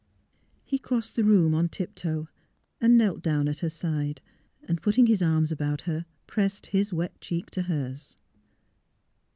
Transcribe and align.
He 0.63 0.79
crossed 0.79 1.15
the 1.15 1.23
room 1.23 1.53
on 1.53 1.69
tiptoe 1.69 2.27
and 2.79 2.97
knelt 2.97 3.21
down 3.21 3.47
at 3.47 3.59
her 3.59 3.69
side, 3.69 4.19
and 4.63 4.81
putting 4.81 5.05
his 5.05 5.21
arms 5.21 5.51
about 5.51 5.81
her 5.81 6.07
pressed 6.25 6.65
his 6.65 6.91
wet 6.91 7.21
cheek 7.21 7.51
to 7.51 7.61
hers. 7.61 8.17